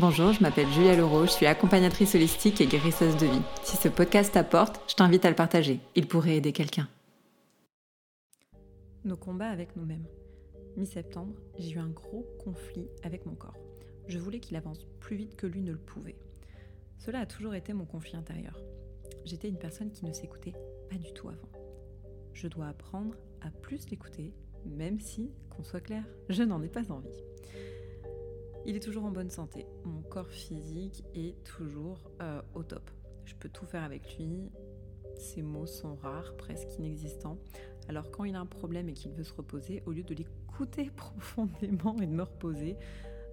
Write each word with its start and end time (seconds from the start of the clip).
Bonjour, 0.00 0.32
je 0.32 0.40
m'appelle 0.40 0.68
Julia 0.68 0.94
Leroux, 0.94 1.26
je 1.26 1.32
suis 1.32 1.46
accompagnatrice 1.46 2.14
holistique 2.14 2.60
et 2.60 2.68
guérisseuse 2.68 3.16
de 3.16 3.26
vie. 3.26 3.42
Si 3.64 3.76
ce 3.76 3.88
podcast 3.88 4.32
t'apporte, 4.32 4.80
je 4.88 4.94
t'invite 4.94 5.24
à 5.24 5.28
le 5.28 5.34
partager. 5.34 5.80
Il 5.96 6.06
pourrait 6.06 6.36
aider 6.36 6.52
quelqu'un. 6.52 6.86
Nos 9.04 9.16
combats 9.16 9.48
avec 9.48 9.74
nous-mêmes. 9.74 10.06
Mi-septembre, 10.76 11.34
j'ai 11.58 11.72
eu 11.72 11.78
un 11.78 11.88
gros 11.88 12.24
conflit 12.44 12.86
avec 13.02 13.26
mon 13.26 13.34
corps. 13.34 13.58
Je 14.06 14.20
voulais 14.20 14.38
qu'il 14.38 14.56
avance 14.56 14.86
plus 15.00 15.16
vite 15.16 15.34
que 15.34 15.48
lui 15.48 15.62
ne 15.62 15.72
le 15.72 15.78
pouvait. 15.78 16.20
Cela 16.98 17.18
a 17.18 17.26
toujours 17.26 17.56
été 17.56 17.72
mon 17.72 17.84
conflit 17.84 18.14
intérieur. 18.14 18.56
J'étais 19.24 19.48
une 19.48 19.58
personne 19.58 19.90
qui 19.90 20.04
ne 20.04 20.12
s'écoutait 20.12 20.54
pas 20.88 20.96
du 20.96 21.12
tout 21.12 21.28
avant. 21.28 21.48
Je 22.34 22.46
dois 22.46 22.68
apprendre 22.68 23.16
à 23.40 23.50
plus 23.50 23.90
l'écouter, 23.90 24.32
même 24.64 25.00
si, 25.00 25.32
qu'on 25.50 25.64
soit 25.64 25.80
clair, 25.80 26.04
je 26.28 26.44
n'en 26.44 26.62
ai 26.62 26.68
pas 26.68 26.92
envie. 26.92 27.27
Il 28.68 28.76
est 28.76 28.80
toujours 28.80 29.06
en 29.06 29.10
bonne 29.10 29.30
santé. 29.30 29.64
Mon 29.86 30.02
corps 30.02 30.28
physique 30.28 31.02
est 31.14 31.42
toujours 31.42 32.10
euh, 32.20 32.42
au 32.52 32.62
top. 32.62 32.90
Je 33.24 33.34
peux 33.34 33.48
tout 33.48 33.64
faire 33.64 33.82
avec 33.82 34.18
lui. 34.18 34.50
Ses 35.16 35.40
mots 35.40 35.64
sont 35.64 35.94
rares, 35.94 36.36
presque 36.36 36.76
inexistants. 36.76 37.38
Alors 37.88 38.10
quand 38.10 38.24
il 38.24 38.36
a 38.36 38.40
un 38.40 38.44
problème 38.44 38.90
et 38.90 38.92
qu'il 38.92 39.12
veut 39.12 39.24
se 39.24 39.32
reposer, 39.32 39.82
au 39.86 39.92
lieu 39.92 40.02
de 40.02 40.14
l'écouter 40.14 40.90
profondément 40.96 41.96
et 41.96 42.06
de 42.06 42.12
me 42.12 42.24
reposer, 42.24 42.76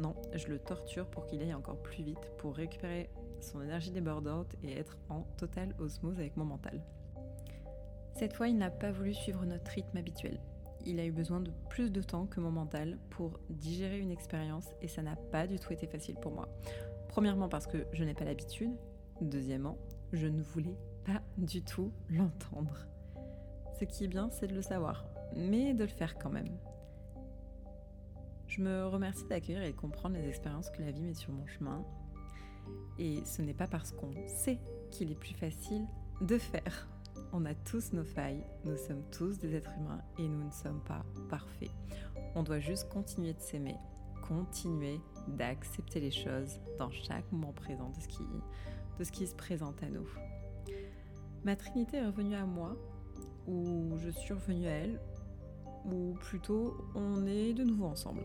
non, 0.00 0.16
je 0.34 0.48
le 0.48 0.58
torture 0.58 1.06
pour 1.06 1.26
qu'il 1.26 1.40
aille 1.42 1.54
encore 1.54 1.80
plus 1.80 2.02
vite, 2.02 2.32
pour 2.38 2.56
récupérer 2.56 3.08
son 3.38 3.62
énergie 3.62 3.92
débordante 3.92 4.56
et 4.64 4.72
être 4.72 4.98
en 5.10 5.22
totale 5.36 5.76
osmose 5.78 6.18
avec 6.18 6.36
mon 6.36 6.44
mental. 6.44 6.82
Cette 8.14 8.32
fois, 8.32 8.48
il 8.48 8.58
n'a 8.58 8.70
pas 8.70 8.90
voulu 8.90 9.14
suivre 9.14 9.44
notre 9.44 9.70
rythme 9.70 9.96
habituel 9.96 10.40
il 10.86 11.00
a 11.00 11.04
eu 11.04 11.12
besoin 11.12 11.40
de 11.40 11.50
plus 11.68 11.90
de 11.90 12.02
temps 12.02 12.26
que 12.26 12.40
mon 12.40 12.50
mental 12.50 12.98
pour 13.10 13.38
digérer 13.48 13.98
une 13.98 14.10
expérience 14.10 14.66
et 14.82 14.88
ça 14.88 15.02
n'a 15.02 15.16
pas 15.16 15.46
du 15.46 15.58
tout 15.58 15.72
été 15.72 15.86
facile 15.86 16.16
pour 16.16 16.32
moi. 16.32 16.48
Premièrement 17.08 17.48
parce 17.48 17.66
que 17.66 17.86
je 17.92 18.04
n'ai 18.04 18.14
pas 18.14 18.24
l'habitude. 18.24 18.72
Deuxièmement, 19.20 19.76
je 20.12 20.26
ne 20.26 20.42
voulais 20.42 20.76
pas 21.04 21.22
du 21.36 21.62
tout 21.62 21.92
l'entendre. 22.08 22.86
Ce 23.78 23.84
qui 23.84 24.04
est 24.04 24.08
bien, 24.08 24.30
c'est 24.30 24.46
de 24.46 24.54
le 24.54 24.62
savoir, 24.62 25.06
mais 25.36 25.74
de 25.74 25.84
le 25.84 25.90
faire 25.90 26.18
quand 26.18 26.30
même. 26.30 26.56
Je 28.46 28.62
me 28.62 28.86
remercie 28.86 29.26
d'accueillir 29.28 29.62
et 29.62 29.72
de 29.72 29.76
comprendre 29.76 30.16
les 30.16 30.28
expériences 30.28 30.70
que 30.70 30.82
la 30.82 30.90
vie 30.90 31.02
met 31.02 31.14
sur 31.14 31.32
mon 31.32 31.46
chemin. 31.46 31.84
Et 32.98 33.24
ce 33.24 33.42
n'est 33.42 33.54
pas 33.54 33.66
parce 33.66 33.92
qu'on 33.92 34.12
sait 34.26 34.58
qu'il 34.90 35.10
est 35.10 35.18
plus 35.18 35.34
facile 35.34 35.86
de 36.20 36.36
faire. 36.36 36.88
On 37.32 37.44
a 37.44 37.54
tous 37.54 37.92
nos 37.92 38.04
failles, 38.04 38.44
nous 38.64 38.76
sommes 38.76 39.02
tous 39.10 39.38
des 39.38 39.54
êtres 39.54 39.72
humains 39.78 40.02
et 40.18 40.28
nous 40.28 40.44
ne 40.44 40.50
sommes 40.50 40.80
pas 40.80 41.04
parfaits. 41.28 41.70
On 42.34 42.42
doit 42.42 42.60
juste 42.60 42.88
continuer 42.88 43.32
de 43.32 43.40
s'aimer, 43.40 43.76
continuer 44.26 45.00
d'accepter 45.28 46.00
les 46.00 46.10
choses 46.10 46.60
dans 46.78 46.90
chaque 46.90 47.30
moment 47.32 47.52
présent 47.52 47.90
de 47.90 48.00
ce 49.04 49.10
qui, 49.12 49.26
se 49.26 49.34
présente 49.34 49.82
à 49.82 49.88
nous. 49.88 50.08
Ma 51.44 51.56
Trinité 51.56 51.98
est 51.98 52.06
revenue 52.06 52.34
à 52.34 52.44
moi, 52.44 52.76
ou 53.46 53.96
je 53.98 54.10
suis 54.10 54.34
revenue 54.34 54.66
à 54.66 54.70
elle, 54.70 55.00
ou 55.86 56.14
plutôt 56.20 56.76
on 56.94 57.26
est 57.26 57.52
de 57.52 57.64
nouveau 57.64 57.86
ensemble. 57.86 58.22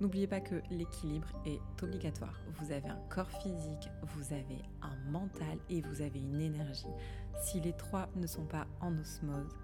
N'oubliez 0.00 0.28
pas 0.28 0.40
que 0.40 0.62
l'équilibre 0.70 1.28
est 1.44 1.60
obligatoire. 1.82 2.40
Vous 2.58 2.70
avez 2.70 2.88
un 2.88 3.00
corps 3.08 3.30
physique, 3.30 3.90
vous 4.02 4.32
avez 4.32 4.62
un 4.80 4.96
mental 5.10 5.58
et 5.68 5.80
vous 5.80 6.02
avez 6.02 6.20
une 6.20 6.40
énergie. 6.40 6.86
Si 7.42 7.60
les 7.60 7.72
trois 7.72 8.08
ne 8.14 8.26
sont 8.26 8.46
pas 8.46 8.66
en 8.80 8.96
osmose, 8.96 9.56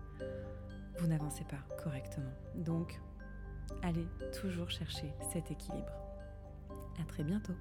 vous 0.98 1.06
n'avancez 1.06 1.44
pas 1.44 1.64
correctement. 1.82 2.32
Donc, 2.56 3.00
allez 3.82 4.06
toujours 4.40 4.70
chercher 4.70 5.12
cet 5.32 5.50
équilibre. 5.50 5.92
À 7.00 7.04
très 7.04 7.22
bientôt. 7.22 7.54